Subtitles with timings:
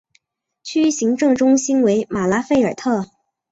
[0.63, 3.05] 区行政中心为马拉费尔特。